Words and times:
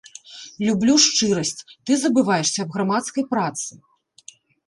Люблю 0.67 0.95
шчырасць, 1.07 1.61
ты 1.89 1.99
забываешся 2.03 2.59
аб 2.65 2.69
грамадскай 2.79 3.23
працы. 3.35 3.71